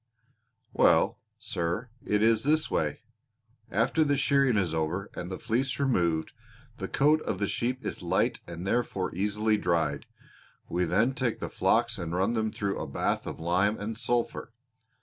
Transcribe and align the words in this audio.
"Well, 0.73 1.19
sir, 1.37 1.91
it 2.03 2.23
is 2.23 2.41
this 2.41 2.71
way. 2.71 3.01
After 3.69 4.03
the 4.03 4.17
shearing 4.17 4.57
is 4.57 4.73
over 4.73 5.11
and 5.13 5.29
the 5.29 5.37
fleece 5.37 5.77
removed, 5.79 6.31
the 6.79 6.87
coat 6.87 7.21
of 7.21 7.37
the 7.37 7.45
sheep 7.45 7.85
is 7.85 8.01
light 8.01 8.39
and 8.47 8.65
therefore 8.65 9.13
easily 9.13 9.57
dried. 9.57 10.07
We 10.67 10.85
then 10.85 11.13
take 11.13 11.39
the 11.39 11.49
flocks 11.49 11.99
and 11.99 12.15
run 12.15 12.33
them 12.33 12.51
through 12.51 12.79
a 12.79 12.87
bath 12.87 13.27
of 13.27 13.39
lime 13.39 13.79
and 13.79 13.95
sulphur. 13.95 14.53